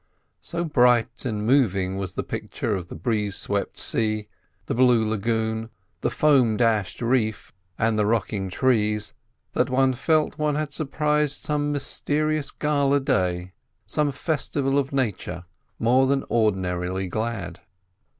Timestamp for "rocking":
8.07-8.49